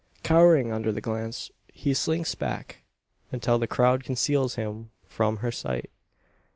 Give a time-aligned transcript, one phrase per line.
[0.23, 2.79] Cowering under the glance, he slinks back,
[3.31, 5.91] until the crowd conceals him from her sight.